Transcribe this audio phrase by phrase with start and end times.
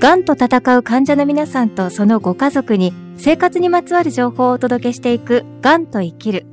[0.00, 6.46] がんと戦う患者の皆さんとそのご家族に生活にまつわる情報をお届けしていくがんと生きる。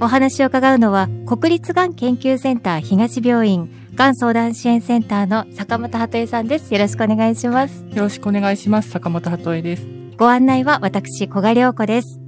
[0.00, 6.72] お話を伺うのは国立がん研究センター東病院がん相談支援センターの坂本鳩恵さんです。
[6.72, 7.84] よろしくお願いします。
[7.90, 8.90] よろしくお願いします。
[8.90, 9.88] 坂本鳩恵です。
[10.16, 12.20] ご案内は私、小賀良子です。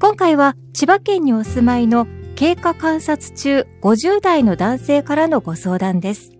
[0.00, 6.39] 今回は千葉県にお住まいの経過観察中50代の男性からのご相談です。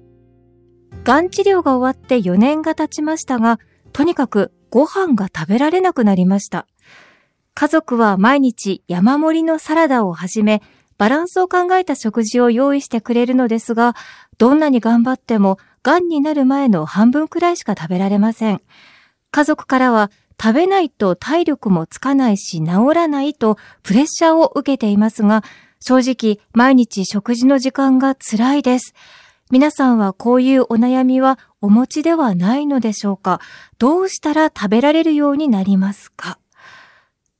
[1.04, 3.58] がん治療が終わって4年が経ちましたが、
[3.92, 6.66] とにかくご飯が食べられなくなりました。
[7.54, 10.62] 家族は毎日山盛りのサラダをはじめ、
[10.98, 13.96] バランスを考えた食事を用意してくれるのですが、
[14.36, 18.60] どんなに頑張っても、がんになる前の半分くらいしか食べられません。
[19.30, 25.42] 家族からは、食べないと体力もつかないし治らないとプレッシャーを受けていますが、
[25.80, 28.94] 正直毎日食事の時間が辛いです。
[29.50, 33.40] 皆さんはこういうお悩みはお持ちではないのでしょうか？
[33.78, 36.38] どうしたら食べられるようになりますか？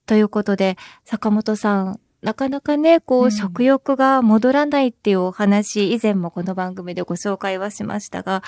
[0.07, 8.43] ということで、坂本さん、なかなかね、こう、食欲が戻らないっていうお話、以前もこの番組でご紹介はしましたが、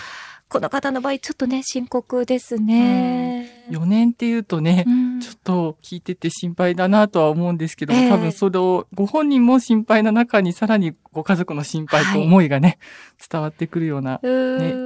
[0.49, 3.65] この方の場合、ちょっとね、深刻ですね。
[3.71, 14.29] うん、4年っていうとね、うん、ちょっと聞いてて心配だなとは思うんですけども、えー、多分それを、ご本人も心配な中に、さらにご家族の心配と思いがね、はい、伝わってくるような、ね、あ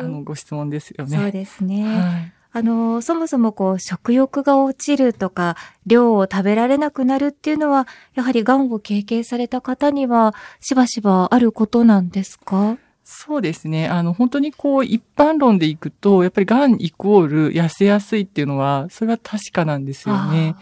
[0.04, 1.16] の、ご質問ですよね。
[1.16, 1.82] そうですね。
[1.82, 12.78] はいあの、そもそもこう、食欲が落ちるとか、量を食べられなくなるっていうのは、やはり癌を経験された方には、しばしばあることなんですか？
[13.04, 13.88] そうですね。
[13.88, 20.54] あの、本当にこう、一般論でいくと、やっぱり癌イコール痩せやすいっていうのは、それは確かなんですよね。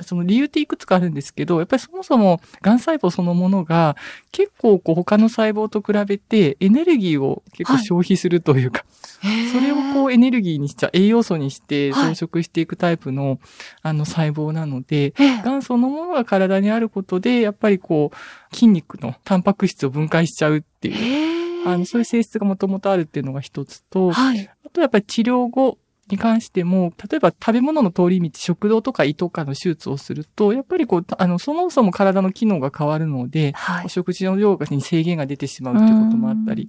[0.00, 3.96] その理由っていくつかあるんですけど、やっぱりそもそも癌細胞そのものが
[4.30, 8.84] 結構こう他の細胞と比べてエネルギーを結構消費するというか、
[9.20, 13.38] はい、それをこうエネルギーにしちゃ、栄養素にして増殖していくタイプの、はい、
[13.82, 25.78] あの細胞なので、癌そのものが体にあることで、やっぱりこう筋肉のタンパク質を分解しちゃうっていう、あのそういう性質がもともとあるっていうのが一つと、はい、あとやっぱり治療後、
[26.10, 36.68] に関しても、例えば食べ物の通り道、食道とか胃とかの手術をすると、やっぱりこう、あの、そもそも体の機能が変わるので、はい、お食事の量に制限が出てしまうということもあったり、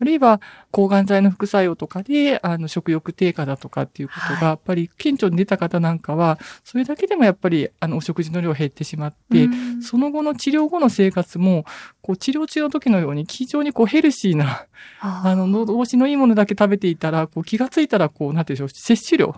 [0.00, 0.40] あるいは
[0.70, 9.48] 抗がん剤の副作用とかで、あの、食欲低下だとかっていうことが、やっぱり顕著に出た方なんかは、それだけでもやっぱり、あの、お食事の量減ってしまって、
[9.82, 11.66] その後の治療後の生活も、
[12.00, 14.66] こう、治療中の時のように非常にこう、ヘルシーな、
[15.00, 19.34] あの、喉越しのいいものだけ食べていたら、こう、気がついたら、こう、なんていうんでしょう、摂取量、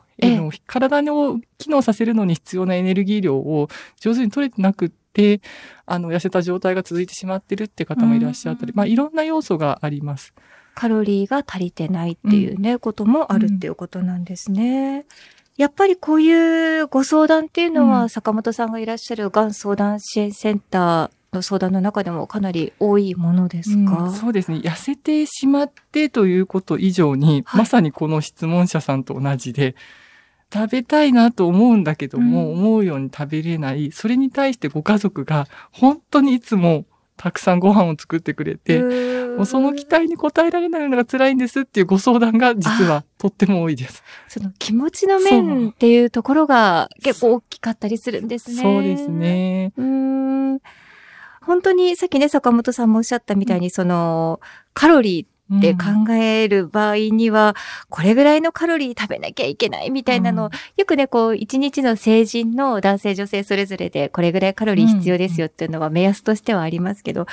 [0.66, 3.68] 体を機能させるのに必要なエネルギー量を
[4.00, 5.01] 上手に取れてなくって、
[5.86, 10.32] あの、痩せた状態が続いてしまってるって方もいらっしゃったり、まあ、いろんな要素があります。
[10.74, 15.04] カロリーが足りてないっていうね、うん、こともあるっていうことなんですね。
[15.56, 24.58] やっぱりこういうご相談っていうのは、坂本さんがいらっしゃるがん相談支援センターの相談の中でもかなり多いものですか、うん、そうですね。
[24.58, 29.74] 痩せてしまってということ以上に、はい、まさにこの質問者さんと同じで、
[30.52, 33.90] 食べたいなと思うんだけども、うん、思うように食べれない。
[33.92, 36.84] それに対してご家族が本当にいつも
[37.16, 38.82] たくさんご飯を作ってくれて、
[39.36, 44.02] もうその期待に応えられないのが辛いんですっていうご相談が実はとっても多いです。
[44.28, 48.62] その気持ちの面っていうところが結構大きかったりするんですね。
[48.62, 49.72] そうですね。
[49.76, 50.58] うん
[51.40, 54.40] 本当にさっきね、坂本さんもおっしゃったみたいに、その、
[54.74, 55.26] カロリー
[55.58, 57.56] って考える場合には、
[57.88, 67.26] これぐらいのカロリー食べなきゃいけないみたいなのを、よくね、こう、一日の成人の男性女性それぞれで、これぐらいカロリー必要ですよっていうのは目安としてはありますけど、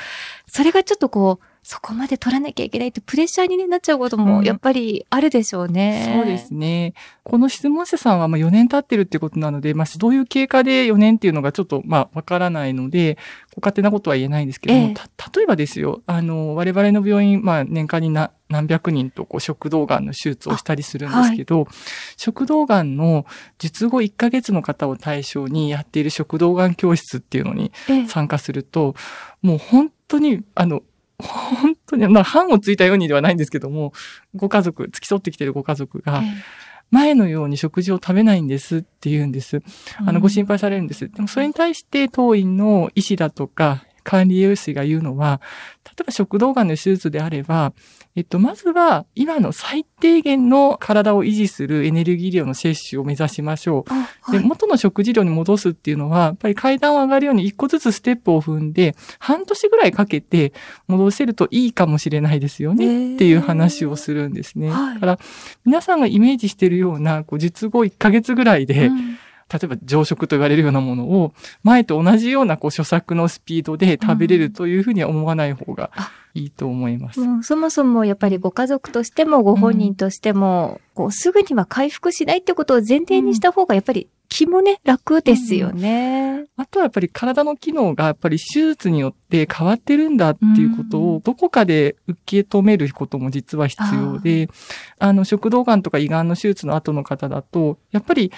[0.48, 6.06] それがちょっとこう、そこまで取らなきゃいけないってプレッシャーになっちゃうこともやっぱりあるでしょうね。
[6.16, 6.94] うん、そうですね。
[7.24, 13.18] この質問者さんはまあ4年経ってるってことなので、まあどういう経過で4年っていうのがちょっとまあわからないので、
[13.56, 14.94] ご勝手なことは言えないんですけども、ええ、
[15.36, 21.74] 例えばですよ、あの、我々の病院、まあ年間にな何百人とこう食道がんの手術をしたりするんですけど、はい、
[22.18, 23.26] 食道がんの
[23.60, 27.72] 術後1ヶ月の方を対象にやっている食道がん教室っていうのに
[28.08, 28.96] 参加すると、
[29.44, 30.82] え、もう本当に、あの、
[31.20, 33.94] 本当に、まあ、藩をついたようにではないんですけども、
[34.36, 36.24] ご家族、付き添ってきてるご家族が、
[36.92, 39.62] 前のように食事を食べないんですって言うんです。
[40.06, 41.10] あの、ご心配されるんです。
[41.10, 45.42] でも、それに対して当院の医師だとか、管理栄養士が言うのは、
[45.86, 47.74] 例えば食道がんの手術であれば、
[48.16, 53.94] えっと、まずは今の最低限の体を維持するエネルギー量の摂取を目指しましょう。
[53.94, 60.54] はい、で、元の食事量に戻すっていうのは、やっぱり階段を上がるように一個ずつステップを踏んで、半年ぐらいかけて
[60.88, 64.70] 戻せるといいかもしれないですよねっていう話をするんですね。
[64.70, 65.20] はいだから、
[65.66, 69.09] 皆さんがイメージしているような、こう、術後1ヶ月ぐらいで、うん
[69.52, 77.22] 例えば常食と言われるようなものを、前と同じようなこう、初作のスピードで食べれるというふうには思わない方があいいと思います。
[77.44, 86.46] そもそもやっぱりご家族としてもご本人としても、こうすぐには回復しないってことを前提にした方がやっぱり気もね、楽ですよね。
[86.56, 94.50] あとはやっぱり体の機能がやっぱり手術によって変わってるんだっていうことうをどこかで受け止めることも実は必要で、
[95.00, 98.32] あの食道がんとか胃がんの手術の後の方だと、やっぱり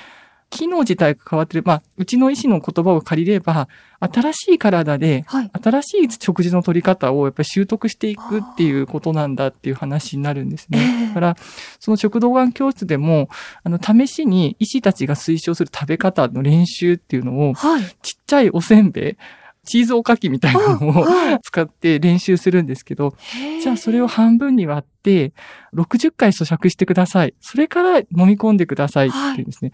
[0.52, 1.64] 機能自体が変わってる。
[1.66, 3.68] まあ、うちの医師の言葉を借りれば、
[4.00, 5.52] 新しい体で、はい。
[5.64, 11.08] 新しい食事の取り方をやっぱり習得していくっていうことなんだっていう話になるんですね。
[11.08, 11.38] だから、
[11.80, 13.30] その食道がん教室でも、
[13.64, 17.84] あの、試しに医師たちが推奨する食べ方の練習っていうのを、はい。
[18.02, 19.16] ちっちゃいおせんべい、
[19.64, 23.16] チーズおかきみたいなのをはい使って練習するんですけど、
[23.62, 25.34] じゃあそれを半分に割って、
[25.74, 27.34] 60回咀嚼してください。
[27.42, 29.72] それから飲み込んでくださいって言うんですね。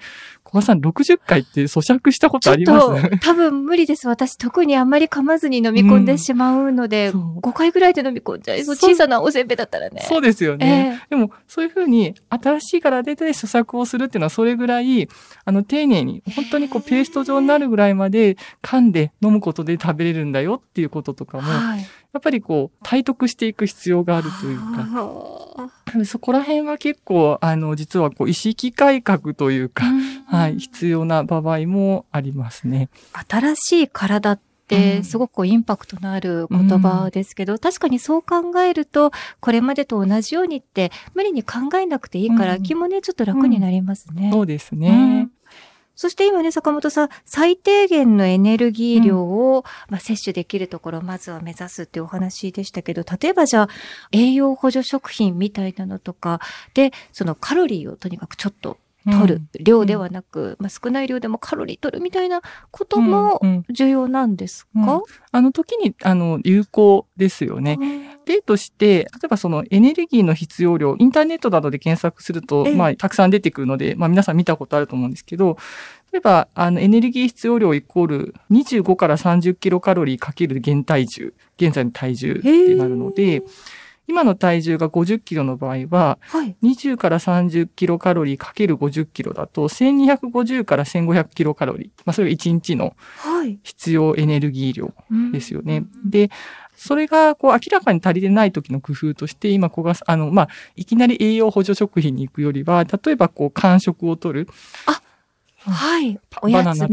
[0.48, 3.20] 小川さん、60回って咀嚼したことあります？
[3.20, 4.08] 多分無理です。
[4.08, 8.76] 私、特にあんまり噛まずに飲み込んでしまうので、そう5回ぐらいで飲み込んじゃいそう。
[8.78, 10.06] 小さなおせんべいだったらね。
[10.08, 10.94] そうですよね。
[10.94, 15.08] ええでも、そういうふうに、新しい体で咀嚼をするっていうのは、それぐらい、
[15.46, 21.80] あの、丁寧に、本当にこう、ペースト状になるぐらいまで噛んで飲むことで食べれるんだよっていうこととかも、やはい。
[22.18, 29.84] っぱりこう、体得していく必要があるというか、か、そこら辺は結構、あの、実はこう、意識改革というか、
[30.28, 32.90] はい、必要な場合もありますね。
[33.30, 35.04] 新しい体っうてん。
[35.06, 42.64] すごくインパクトのある言葉ですけど、確かにそう考えると、これまでと同じようにって無理に考えなくていいから、うん。
[42.64, 44.30] 気もね、ちょっと楽になりますね。
[44.34, 45.32] そうですうねん。
[45.96, 53.70] そして今ね、坂本さん、最低限のエネルギー量を、まあ、摂取できるところをまずは目指すっていうお話でしたけど、例えばじゃあ、
[54.12, 56.40] 栄養補助食品みたいなのとか
[56.76, 62.42] で、そのカロリーをとにかくちょっと取る、量ではなく、まあ、少ない量でもカロリー取るみたいな
[62.72, 63.66] こともうんうん。
[63.70, 65.02] 重要なんですか、うん。
[65.32, 67.78] あの時に、あの、有効ですよね。
[68.26, 75.58] 例として、例えばそのエネルギーの必要量、インターネットなどで検索するとええ、まあ、たくさん出てくるので、まあ、皆さん見たことあると思うんですけど、
[76.12, 83.44] 例えば、あの、エネルギー必要量イコール25から30キロカロリーかける現体重、現在の体重ってなるので、
[84.08, 86.56] 今の体重が50キロの場合は、はい。
[86.64, 91.90] 20から30キロカロリーかける50キロだと、1250から1500キロカロリー。
[92.06, 93.60] まあ、それが1日のはい。
[93.64, 94.94] 必要エネルギー量
[95.32, 95.78] ですよね。
[96.04, 96.30] うんで、
[96.78, 104.48] それが、こう、明らかに足りてない時の工夫として、今、こが、あの、まあ、いきなり栄養補助食品に行くよりは、例えば、こう、間食を取る、
[105.72, 106.20] はい。
[106.42, 106.88] バナナ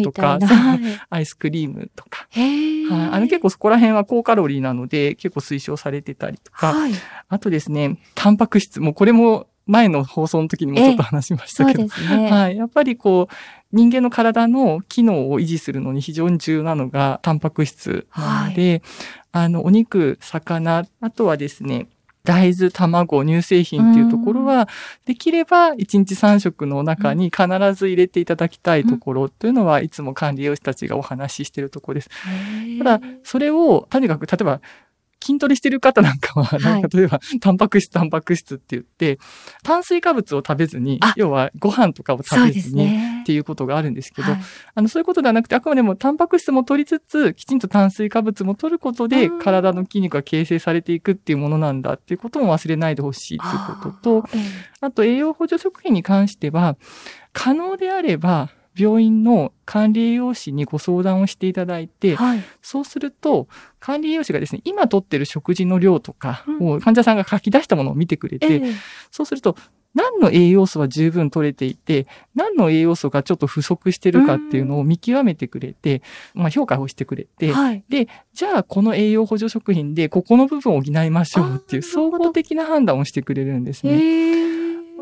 [0.46, 0.80] はい
[1.10, 6.92] アイスクリームとか、はい、あの、結構そこら辺は高カロリーなので、結構推奨されてたりとか、はい。
[7.28, 12.30] あとですね、タンパク質、もうこれも前の放送の時にもちょっと話しましたけど、そうですね。
[12.30, 12.56] はい。
[12.56, 13.34] やっぱりこう、
[13.72, 18.82] 人間の体の機能を維持するのに非常に重要なのが、タンパク質なので、
[19.32, 21.88] あの、お肉、魚、あとはですね、
[22.24, 24.68] 大豆、卵、乳製品っていうところは、
[25.04, 32.10] できれば1日3食の中に必ず入れていただきたいところというのは、いつも管理栄養士たちがお話ししているところです。
[32.78, 34.60] ただ、それを、とにかく、例えば、
[35.22, 39.18] 筋トレしてる方なんかは、なんか例えば、タンパク質、タンパク質って言って、
[39.62, 43.26] 炭水化物を食べずにあ、要はご飯とかを食べずに、ねっ。
[43.26, 44.40] ていうことがあるんですけど、はい
[44.74, 54.28] あの、そういうことではなくて、あくまでもタンパク質も取りつつ、きちんと炭水化物も取ることで、うん体の筋肉が形成されていくっていうものなんだっていうことも忘れないでほしいということと、
[54.80, 56.76] あと栄養補助食品に関しては、
[57.32, 62.42] 可能であれば、病院の管理栄養士にご相談をしていただいて、はい。
[62.60, 68.74] そうすると、管理栄養士がですね、今取ってる食事の量とかを患者さんが書き出したものを見てくれて、ええ
[69.10, 69.56] そうすると、
[69.94, 76.02] 何の栄養素は十分取れていて、何の栄養素がちょっと不足してるかっていうのを見極めてくれて、
[76.34, 77.84] まあ評価をしてくれて、はい。
[77.88, 84.34] で、じゃあこの栄養補助食品でここの部分を補いましょうっていう総合的な判断をしてくれるんですね。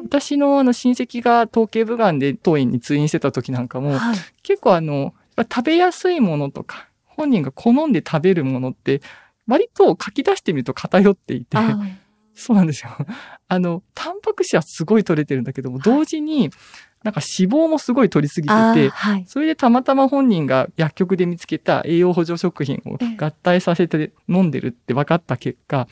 [0.04, 4.16] 私のあの親戚が統計部がんで当院に通院してた時なんかも、はい。
[4.42, 9.00] 結構あの、食べやすいものとか、本人が好んで食べるものって、
[9.46, 11.78] 割と書き出してみると偏っていて、あ
[12.34, 12.90] そうなんですよ。
[13.48, 16.50] あの、タンパク質はすごい取れてるんだけども、同時に、
[17.04, 25.88] なんか脂肪もすごい取りすぎてて、はい、それでたまたま本人が薬局で見つけた栄養補助食品を合体させて飲んでるって分かった結果、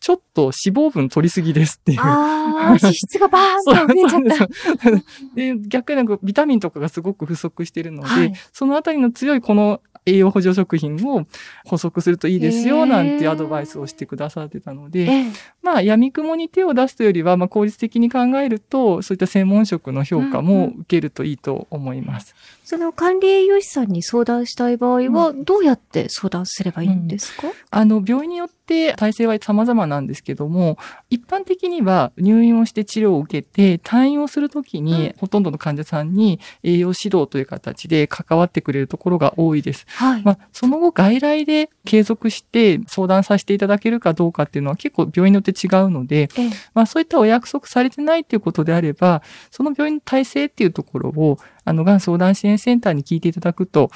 [0.00, 2.00] ちょっと脂肪分取りすぎですっていう。
[2.00, 5.34] ああ、脂質がバーンと増えちゃった。
[5.34, 11.26] で、逆になんかビタミンとかがすごく不足してるので、はい、そのあたりの強いこの栄養補助食品を
[11.64, 15.26] 補足するといいですよ、なんてアドバイスをしてくださってたので、
[15.62, 22.34] まあ、闇雲に手を出すというよりは、まあ、効率的に考えると、そういった専門職の評価も受けるといいと思います。
[22.34, 30.78] うんうん、その管理栄養士さんに相談したい場合は、どうやって相談すればいいんですか、うん、あの、病院によって体制は様々なんですけども、
[31.10, 39.84] 一般的には入院をして治療を受けて、退院をするときに、ほとんどの患者さんに栄養指導という形で関わってくれるところが多いです。
[39.88, 40.22] はい。
[40.22, 53.90] まあ、その後外来で継続して相談させていただけるかどうかっていうのは結構病院によって違うので、ええ、まあそういったお約束されてないっていうことであれば、その病院の体制っていうところを、あの、がん相談支援センターに聞いていただくと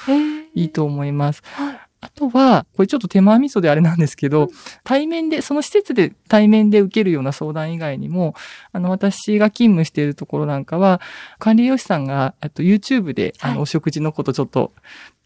[0.53, 1.43] いいと思います。
[1.45, 1.79] はい。
[2.01, 4.49] あとは、これちょっと手間味噌であれなんですけど、
[4.83, 8.35] 対面で、その施設で対面で受けるような相談以外にも、
[8.71, 11.01] あの、私が勤務しているところなんかは、
[11.39, 14.71] 管理栄養士さんが、と YouTube で、あの、お食事のことちょっと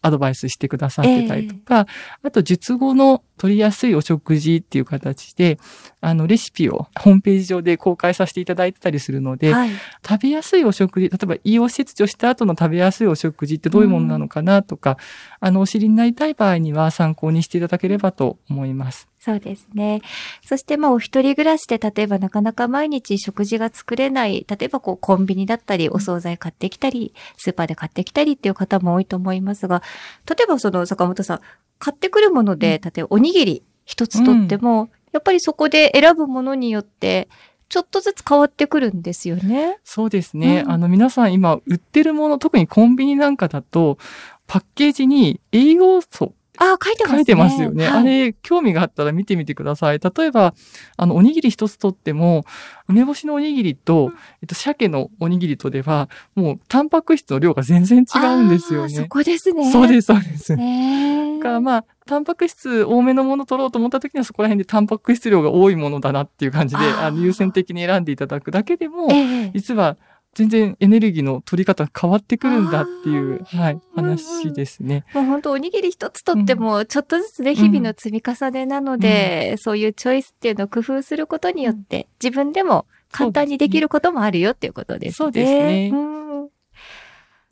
[0.02, 5.58] アドバイスしてくださってたりとか、えー、あと術後の取りやすいお食事っていう形で、
[6.02, 9.70] あの、レシピをホームページ上で公開させていただいてたりするので、はい、
[10.06, 14.98] 食べやすいお食事、例えば胃を切除した後の食べやすいお食事ってどういうものなのかなとか、
[15.40, 19.08] うん、あの、お知りになりたい場合には参考にしていただければと思います。
[19.22, 20.00] そうですね。
[20.42, 29.82] そしてまあお一人暮らしで例えばなかなか毎日食事が作れない、例えばこうコンビニだったりお惣菜買ってきたり、スーパーで買ってきたりっていう方も多いと思いますが、
[30.26, 31.40] 例えばその坂本さん、
[31.78, 37.28] 買ってくるもので、例えばおにぎり一つとっても、うん、やっぱりそこで選ぶものによって、
[37.68, 39.78] ちょっとずつ変わってくるんですよね。
[39.84, 40.62] そうですね。
[40.64, 43.98] うん、あの皆さん今売ってるもの、特にコンビニなんかだと、
[44.46, 47.16] パッケージに栄養素あ、書いてますね。
[47.16, 47.88] 書いてますよね。
[47.88, 49.98] はい、あれ、興味があったら見てみてください。
[49.98, 50.54] 例えば、
[50.98, 52.44] あの、おにぎり一つとっても、
[52.86, 54.12] 梅干しのおにぎりと、
[54.42, 58.90] えっと、鮭のおにぎりとでは、もう、タンパク質の量が全然違うんですよね。
[58.90, 59.72] そこですね。
[59.72, 60.54] そうです、そうです。
[60.54, 69.96] ねだからまあ、タンパク質多めのもの取ろうと思った時にはそこら辺でタンパク質量が多いものだなっていう感じで、あの優先的に選んでいただくだけでも、えー、実は
[70.34, 75.04] 全然エネルギーの取り方変わってくるんだっていう、はい、話ですね。
[75.12, 85.12] もう本当おにぎり一つとっても、ちょっとずつね、日々の積み重ねなので、うん、そういうチョイスっていうのを工夫することによって、自分でも簡単にできることもあるよっていうことですね。
[85.14, 85.92] そうですね。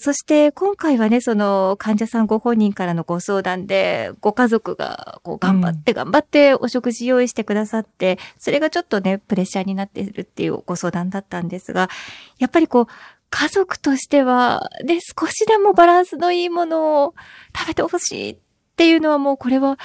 [0.01, 11.91] そして今回はね、その患者さんご本人からのご相談で、ご家族がこう頑張って頑張ってお食事用意してくださって、うん、それがちょっとね、プレッシャーになっているっていうご相談だったんですが、
[12.39, 12.87] やっぱりこう、
[13.31, 17.15] 家族としては、ね、少しでもバランスのいいものを
[17.55, 18.37] 食べてほしいっ
[18.77, 19.79] ていうのはもうこれは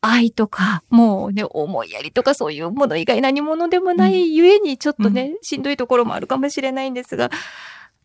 [0.00, 7.30] 愛とか、もうね、思いやりとかそういうもの以外何者でもないゆえにちょっとね、うん、しんどいところもあるかもしれないんですが、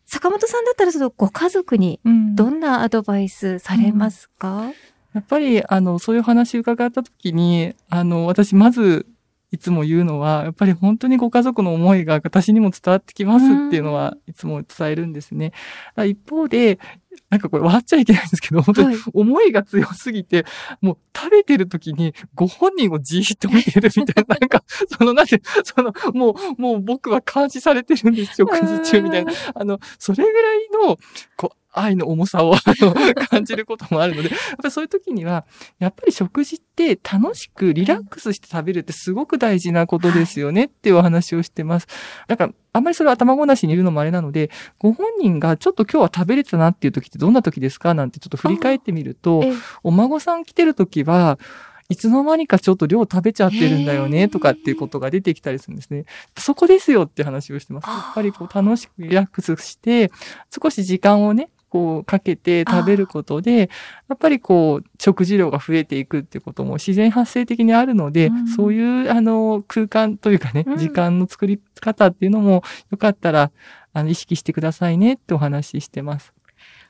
[0.06, 2.00] 坂本さんだったらそのご家族に
[2.34, 4.74] どんなアドバイスされますか、うんうん、
[5.14, 9.06] やっぱり、あの、そういう話伺った時に、あの、私まず
[9.56, 15.52] いつも言うのは、やっぱり本当にご家族の思いが私にも伝わってきますっていうのはいつも伝えるんですね。
[15.96, 16.78] 一方で、
[17.30, 24.62] なんかこれ笑っちゃいけないんですけど、本当に思いが強すぎて、はい、もう食べてる時にご本人をじーっと見てるみたいな、 なんか、
[24.98, 29.32] その、なんて、その、もう、もう僕は監視されてるんですよ、食事中みたいな。
[29.54, 30.98] あの、それぐらいの、
[31.36, 32.54] こう、愛の重さを
[33.28, 35.46] 感じることもあるので、やっぱりそういう時には、
[35.78, 41.86] やっぱり食事って楽しくリラックスして食べるってすごく大事なことですよねっていうお話をしてます。
[42.28, 49.44] なんか、あんまりそれは頭ごなしにいるのもあれなので、ご本人がちょっと今日は食べれたなっていう時ってどんな時ですかなんてちょっと振り返ってみると、
[49.82, 51.38] お孫さん来てる時は、
[51.88, 56.04] いつの間にかちょっと量食べちゃってるんだよねとかっていうことが出てきたりするんですね。
[56.36, 57.88] そこですよって話をしてます。
[57.88, 60.10] やっぱりこう楽しくリラックスして、
[60.62, 63.68] 少し時間をね、こうかけて食べることで、
[64.08, 73.50] やっぱりこう食事量が増えていくっていうことも自然発生的にあるので、うん、そういうあの空間というかね、時間の作り方っていうのもよかったら
[73.92, 76.32] あの意識してくださいねってお話ししてます。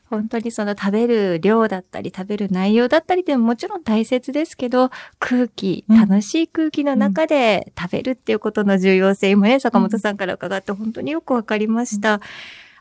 [0.08, 12.14] 本当にその食べる量だったり食べる内容だったりでももちろん大切ですけど、空気、楽しい空気の中で食べるっていうことの重要性もね、坂本さんから伺って本当によくわかりました。
[12.14, 12.20] うん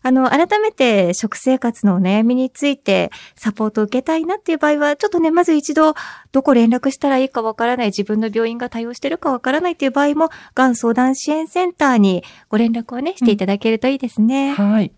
[0.06, 5.96] あの、改めて食生活のお悩みについてサポートを受けたいなっていう場合は、ちょっとね、まず一度、
[6.32, 14.52] どこ連絡したらいいかわからない、自分の病院が対応してるかわからないっていう場合も、がん相談支援センターにご連絡をね、していただけるといいですね。
[14.52, 14.92] うん、はい。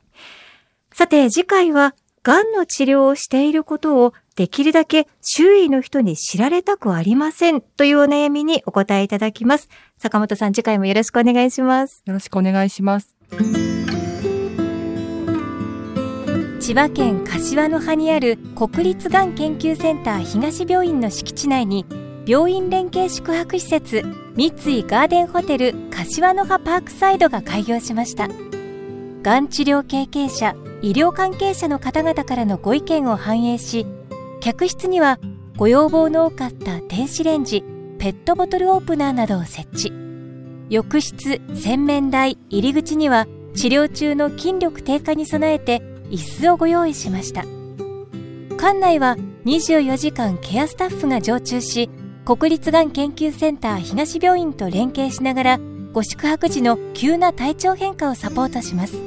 [0.92, 9.70] さて次回は、癌の治療をしていることをできるだけ周囲の人に知られたくありませんというお悩みにお答えいただきます。
[9.98, 12.04] 坂本さん次回もよろしくお願いします。
[12.06, 13.16] よろしくお願いします。
[16.60, 21.86] 千葉県柏の葉にある国立がん研究センター東病院の敷地内に
[22.26, 24.02] 病院連携宿泊施設
[24.36, 28.28] 三井ガーデンホテル柏の葉パークサイドが開業しました。
[29.22, 33.86] がん治療経験者医療関係者の方々からのご意見を反映し
[34.40, 35.20] 客室には
[35.58, 37.64] ご要望の多かった電子レンジ
[38.00, 39.94] ペットボトルオープナーなどを設置。
[40.70, 47.44] 浴室洗面台入り口には治療中の筋力低下に備えて椅子をご用意しました。
[48.58, 51.90] 館内は24時間ケアスタッフが常駐し
[52.26, 55.60] 国立がん研究センター東病院と連携しながら
[55.94, 58.98] ご宿泊時の急な体調変化をサポートします。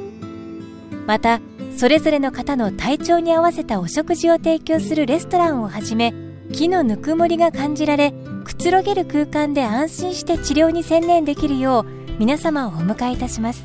[1.06, 1.40] また
[1.76, 6.14] それぞれの方の体調に合わせたお食事を提供するレストランをはじめ
[6.52, 8.12] 木のぬくもりが感じられ
[8.44, 11.86] くつろげる空間で安心して治療に専念できるよう
[12.18, 13.64] 皆様をお迎えいたします。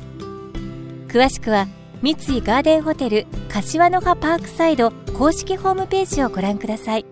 [1.08, 1.66] 詳しくは
[2.06, 7.04] 三井ガーデンホテル柏の葉パークサイド公式ホームページをご覧ください。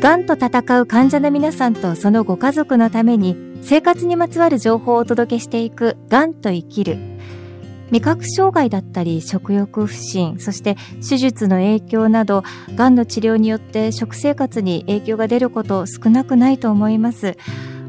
[0.00, 7.15] がんと闘う患者の皆さんとそのご家族のために生活にまつわる情報をお届けしていくがんと生きる。
[7.90, 10.76] 味覚障害だったり食欲不振そして
[11.08, 12.42] 手術の影響など
[12.74, 17.36] がんの治療によって食生活に影響が出ること少なくないと思います。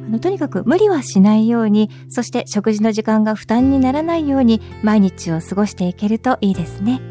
[0.07, 7.01] あのとにかく無理はしないようにそして食事の時間が負担にならないように毎日を過ごしていけるといいですね。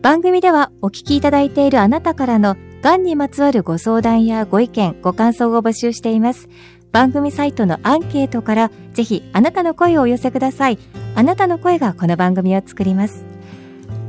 [0.00, 6.48] 番組ではお聞きいただいているあなたからのがんにまつわるご相談やご意見ご感想を募集しています。
[6.92, 10.78] 番組サイトのアンケートからぜひあなたの声をお寄せください。
[11.14, 13.24] あなたの声がこの番組を作ります。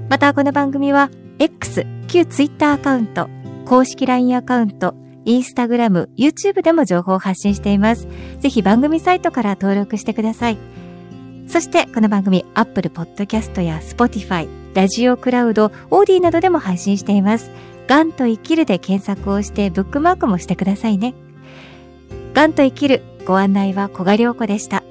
[0.10, 1.10] またこの番組は
[1.40, 3.30] X、旧 Twitter アカウント、
[3.66, 4.96] 公式 LINE アカウント、
[5.26, 8.08] インスタグラム、YouTube でも情報を発信しています。
[8.40, 10.58] ぜひ番組サイトから登録してください。
[11.48, 17.52] そしてこの番組 Apple Podcast や Spotify、ラジオクラウド、オーディなどでも配信しています。
[17.88, 21.14] ガンと生きるで検索をしてブックマークもしてくださいね。
[22.40, 24.82] がんと生きるご案内は小賀良子でした。